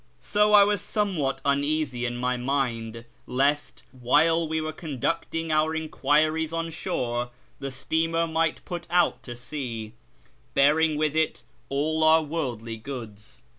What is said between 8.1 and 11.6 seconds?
might put out to sea, bearing with it